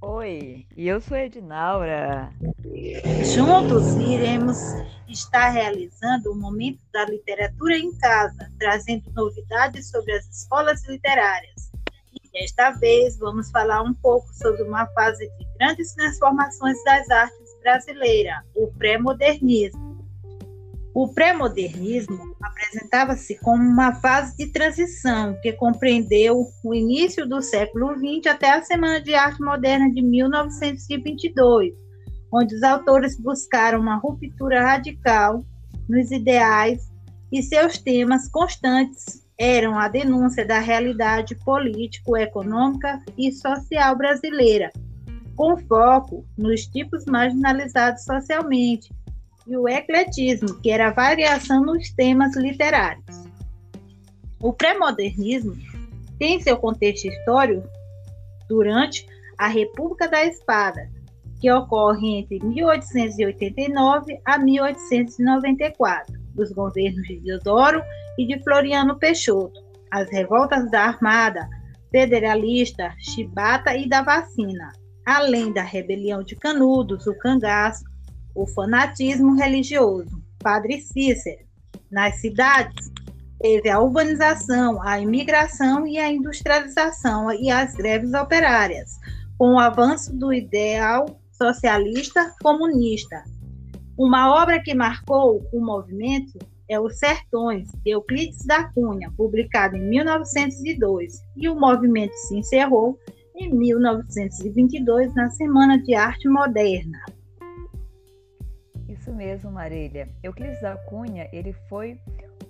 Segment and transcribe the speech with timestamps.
[0.00, 2.30] Oi, e eu sou Edinaura.
[3.34, 4.56] Juntos iremos
[5.08, 11.70] estar realizando o Momento da Literatura em Casa, trazendo novidades sobre as escolas literárias.
[12.12, 17.58] E desta vez vamos falar um pouco sobre uma fase de grandes transformações das artes
[17.60, 19.87] brasileiras, o pré-modernismo.
[20.94, 28.26] O pré-modernismo apresentava-se como uma fase de transição que compreendeu o início do século XX
[28.26, 31.74] até a Semana de Arte Moderna de 1922,
[32.32, 35.44] onde os autores buscaram uma ruptura radical
[35.88, 36.90] nos ideais
[37.30, 44.72] e seus temas constantes eram a denúncia da realidade político-econômica e social brasileira,
[45.36, 48.92] com foco nos tipos marginalizados socialmente,
[49.48, 53.04] e o ecletismo, que era a variação nos temas literários.
[54.40, 55.56] O pré-modernismo
[56.18, 57.66] tem seu contexto histórico
[58.48, 59.06] durante
[59.38, 60.88] a República da Espada,
[61.40, 67.82] que ocorre entre 1889 a 1894, dos governos de Deodoro
[68.18, 69.60] e de Floriano Peixoto,
[69.90, 71.48] as revoltas da Armada,
[71.90, 74.72] Federalista, Chibata e da Vacina,
[75.06, 77.84] além da rebelião de Canudos, o cangaço,
[78.34, 80.22] o fanatismo religioso.
[80.38, 81.46] Padre Cícero.
[81.90, 82.90] Nas cidades,
[83.40, 88.90] teve a urbanização, a imigração e a industrialização e as greves operárias,
[89.36, 93.22] com o avanço do ideal socialista comunista.
[93.96, 96.38] Uma obra que marcou o movimento
[96.68, 102.98] é Os Sertões, de Euclides da Cunha, publicado em 1902, e o movimento se encerrou
[103.34, 106.98] em 1922 na Semana de Arte Moderna.
[109.08, 110.06] Isso mesmo, Marília.
[110.22, 111.98] Euclides da Cunha, ele foi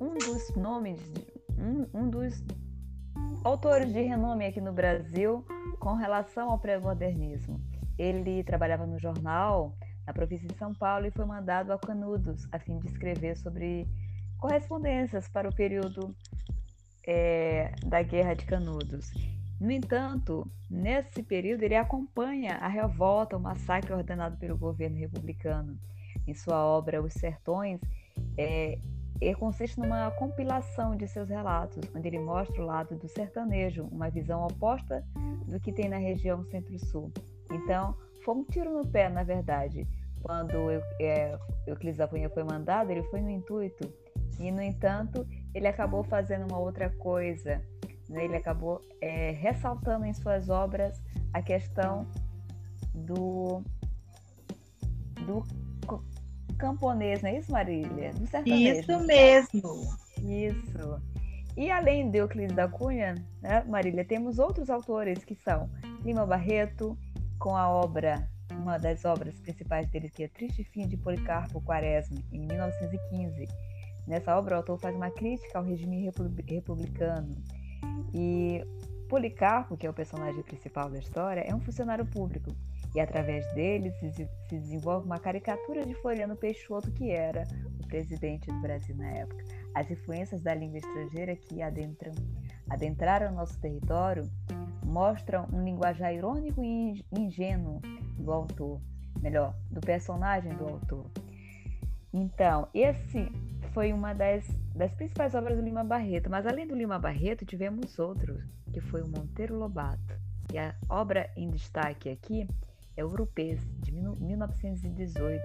[0.00, 1.00] um dos nomes,
[1.56, 2.42] um, um dos
[3.44, 5.46] autores de renome aqui no Brasil
[5.78, 7.60] com relação ao pré-modernismo.
[7.96, 12.58] Ele trabalhava no jornal na província de São Paulo e foi mandado a Canudos a
[12.58, 13.86] fim de escrever sobre
[14.36, 16.12] correspondências para o período
[17.06, 19.12] é, da Guerra de Canudos.
[19.60, 25.78] No entanto, nesse período ele acompanha a revolta, o massacre ordenado pelo governo republicano
[26.30, 27.80] em sua obra Os Sertões,
[28.36, 28.78] é,
[29.38, 34.46] consiste numa compilação de seus relatos, onde ele mostra o lado do sertanejo, uma visão
[34.46, 35.04] oposta
[35.46, 37.12] do que tem na região centro-sul.
[37.50, 39.86] Então, foi um tiro no pé, na verdade.
[40.22, 43.92] Quando eu, é, Euclides da Cunha foi mandado, ele foi no intuito,
[44.38, 47.62] e, no entanto, ele acabou fazendo uma outra coisa.
[48.08, 48.24] Né?
[48.24, 51.02] Ele acabou é, ressaltando em suas obras
[51.32, 52.06] a questão
[52.94, 53.62] do,
[55.26, 55.44] do
[56.60, 58.12] camponês, não é isso, Marília?
[58.12, 58.80] Do sertanejo.
[58.80, 59.96] Isso mesmo.
[60.22, 61.02] Isso.
[61.56, 65.68] E além de Euclides da Cunha, né, Marília, temos outros autores que são
[66.04, 66.96] Lima Barreto,
[67.38, 72.18] com a obra, uma das obras principais dele, que é Triste Fim de Policarpo Quaresma,
[72.30, 73.48] em 1915.
[74.06, 77.36] Nessa obra, o autor faz uma crítica ao regime republicano.
[78.14, 78.62] E
[79.08, 82.54] Policarpo, que é o personagem principal da história, é um funcionário público
[82.94, 87.46] e através dele se, desenvolve uma caricatura de Floriano Peixoto, que era
[87.82, 89.44] o presidente do Brasil na época.
[89.74, 92.12] As influências da língua estrangeira que adentram,
[92.68, 94.28] adentraram nosso território
[94.84, 97.80] mostram um linguajar irônico e ingênuo
[98.18, 98.80] do autor,
[99.20, 101.06] melhor, do personagem do autor.
[102.12, 103.30] Então, esse
[103.72, 107.98] foi uma das, das principais obras do Lima Barreto, mas além do Lima Barreto, tivemos
[108.00, 108.42] outros,
[108.72, 110.18] que foi o Monteiro Lobato.
[110.52, 112.48] E a obra em destaque aqui
[112.96, 115.42] Europês, de 1918.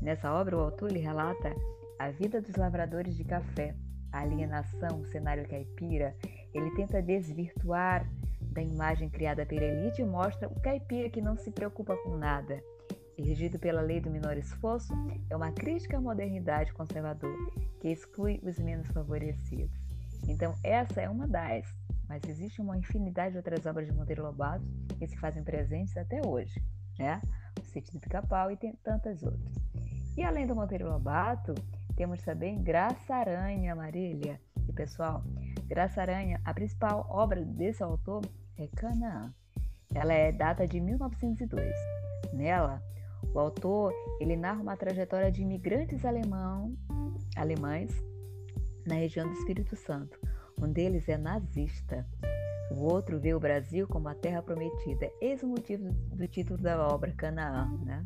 [0.00, 1.54] Nessa obra, o autor lhe relata
[1.98, 3.74] a vida dos lavradores de café,
[4.12, 6.14] a alienação, o cenário caipira.
[6.52, 8.08] Ele tenta desvirtuar
[8.40, 12.62] da imagem criada pela elite e mostra o caipira que não se preocupa com nada.
[13.16, 14.92] Regido pela lei do menor esforço,
[15.30, 17.38] é uma crítica à modernidade conservadora,
[17.80, 19.78] que exclui os menos favorecidos.
[20.28, 21.64] Então, essa é uma das
[22.14, 24.64] mas existe uma infinidade de outras obras de Monteiro Lobato
[24.96, 26.62] que se fazem presentes até hoje,
[26.96, 27.20] né?
[27.60, 29.52] O Sítio do Pica-Pau e tem tantas outras.
[30.16, 31.54] E além do Monteiro Lobato,
[31.96, 34.40] temos também Graça Aranha, Marília.
[34.68, 35.24] E pessoal,
[35.66, 38.22] Graça Aranha, a principal obra desse autor
[38.56, 39.34] é Canaã.
[39.92, 41.74] Ela é data de 1902.
[42.32, 42.80] Nela,
[43.34, 46.76] o autor ele narra uma trajetória de imigrantes alemão,
[47.34, 47.90] alemães
[48.86, 50.16] na região do Espírito Santo,
[50.60, 52.06] um deles é nazista.
[52.70, 55.10] O outro vê o Brasil como a terra prometida.
[55.20, 57.70] Eis o motivo do título da obra, Canaã.
[57.84, 58.04] Né?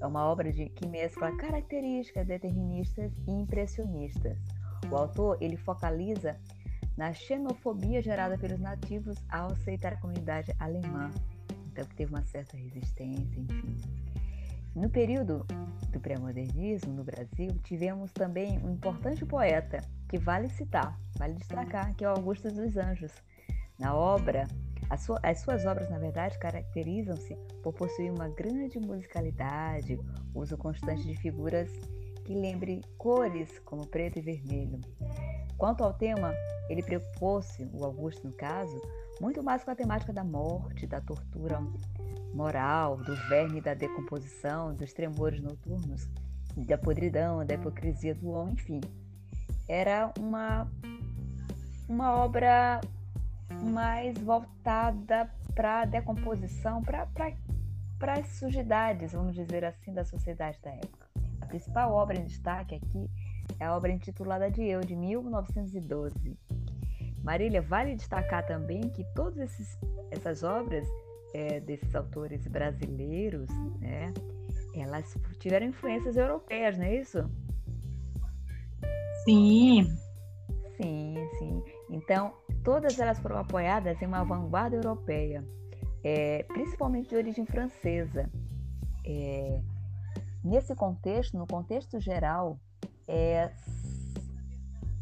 [0.00, 4.38] É uma obra de, que mescla características deterministas e impressionistas.
[4.90, 6.36] O autor ele focaliza
[6.96, 11.10] na xenofobia gerada pelos nativos ao aceitar a comunidade alemã.
[11.72, 13.76] Então, que teve uma certa resistência, enfim.
[14.74, 15.44] No período
[15.90, 19.80] do pré-modernismo no Brasil, tivemos também um importante poeta
[20.10, 23.12] que vale citar, vale destacar, que é Augusto dos Anjos.
[23.78, 24.48] Na obra,
[24.90, 30.00] as, as suas obras, na verdade, caracterizam-se por possuir uma grande musicalidade,
[30.34, 31.70] uso constante de figuras
[32.24, 34.80] que lembre cores como preto e vermelho.
[35.56, 36.34] Quanto ao tema,
[36.68, 38.82] ele preocupou-se, o Augusto no caso,
[39.20, 41.60] muito mais com a temática da morte, da tortura
[42.34, 46.08] moral, do verme da decomposição, dos tremores noturnos,
[46.56, 48.80] da podridão, da hipocrisia do homem, enfim.
[49.70, 50.68] Era uma,
[51.88, 52.80] uma obra
[53.62, 57.06] mais voltada para a decomposição, para
[58.14, 61.06] as sujidades, vamos dizer assim, da sociedade da época.
[61.40, 63.08] A principal obra em destaque aqui
[63.60, 66.36] é a obra intitulada de Eu, de 1912.
[67.22, 69.56] Marília, vale destacar também que todas
[70.10, 70.84] essas obras
[71.32, 74.12] é, desses autores brasileiros, né,
[74.74, 77.30] elas tiveram influências europeias, não é isso?
[79.24, 79.96] Sim.
[80.76, 81.62] Sim, sim.
[81.90, 82.32] Então,
[82.64, 85.44] todas elas foram apoiadas em uma vanguarda europeia,
[86.02, 88.30] é, principalmente de origem francesa.
[89.04, 89.60] É,
[90.42, 92.58] nesse contexto, no contexto geral,
[93.06, 93.52] é,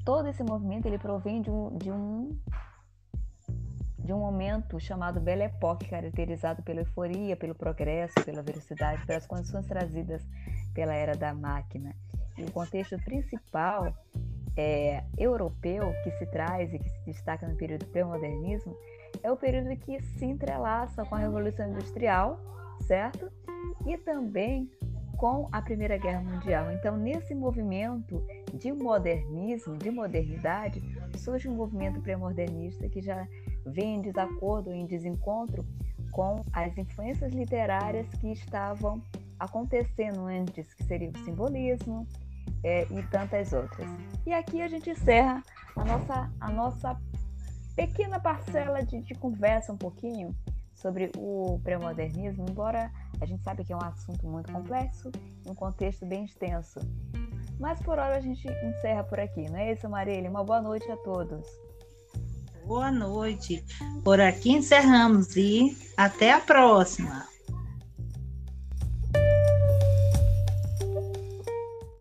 [0.04, 2.38] todo esse movimento ele provém de um, de um
[3.98, 9.66] de um momento chamado Belle Époque, caracterizado pela euforia, pelo progresso, pela velocidade, pelas condições
[9.66, 10.26] trazidas
[10.72, 11.94] pela era da máquina.
[12.44, 13.92] O contexto principal
[14.56, 18.76] é, europeu que se traz e que se destaca no período pré-modernismo
[19.22, 22.40] é o período que se entrelaça com a Revolução Industrial,
[22.80, 23.30] certo?
[23.86, 24.68] E também
[25.16, 26.70] com a Primeira Guerra Mundial.
[26.72, 28.22] Então, nesse movimento
[28.54, 30.80] de modernismo, de modernidade,
[31.16, 33.26] surge um movimento pré-modernista que já
[33.66, 35.64] vem em desacordo, em desencontro
[36.12, 39.02] com as influências literárias que estavam
[39.38, 42.06] acontecendo antes, que seria o simbolismo
[42.64, 43.88] é, e tantas outras.
[44.26, 45.42] E aqui a gente encerra
[45.76, 47.00] a nossa, a nossa
[47.76, 50.34] pequena parcela de, de conversa um pouquinho
[50.74, 52.90] sobre o pré-modernismo, embora
[53.20, 55.10] a gente sabe que é um assunto muito complexo,
[55.46, 56.80] um contexto bem extenso.
[57.58, 60.30] Mas por hora a gente encerra por aqui, não é isso, Marília?
[60.30, 61.44] Uma boa noite a todos.
[62.64, 63.64] Boa noite.
[64.04, 67.26] Por aqui encerramos e até a próxima.